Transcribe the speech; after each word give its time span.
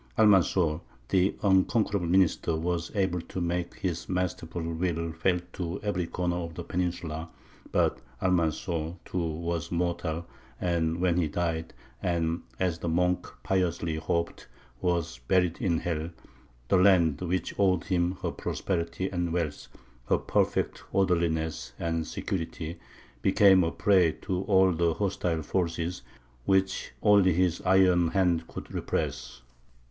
Almanzor, 0.17 0.81
the 1.09 1.35
unconquerable 1.43 2.07
minister, 2.07 2.55
was 2.55 2.89
able 2.95 3.21
to 3.21 3.39
make 3.39 3.75
his 3.75 4.09
masterful 4.09 4.63
will 4.63 5.11
felt 5.11 5.53
to 5.53 5.79
every 5.83 6.07
corner 6.07 6.37
of 6.37 6.55
the 6.55 6.63
peninsula; 6.63 7.29
but 7.71 7.99
Almanzor, 8.19 8.95
too, 9.05 9.19
was 9.19 9.71
mortal, 9.71 10.25
and 10.59 10.99
when 10.99 11.17
he 11.17 11.27
died, 11.27 11.75
and 12.01 12.41
(as 12.59 12.79
the 12.79 12.89
monk 12.89 13.27
piously 13.43 13.97
hoped) 13.97 14.47
"was 14.81 15.19
buried 15.27 15.59
in 15.61 15.77
hell," 15.77 16.09
the 16.69 16.77
land 16.77 17.21
which 17.21 17.53
owed 17.59 17.83
him 17.83 18.13
her 18.23 18.31
prosperity 18.31 19.07
and 19.07 19.31
wealth, 19.31 19.67
her 20.09 20.17
perfect 20.17 20.81
orderliness 20.91 21.73
and 21.77 22.07
security, 22.07 22.79
became 23.21 23.63
a 23.63 23.69
prey 23.71 24.13
to 24.13 24.41
all 24.45 24.71
the 24.71 24.95
hostile 24.95 25.43
forces 25.43 26.01
which 26.45 26.91
only 27.03 27.33
his 27.33 27.61
iron 27.67 28.07
hand 28.07 28.47
could 28.47 28.73
repress. 28.73 29.43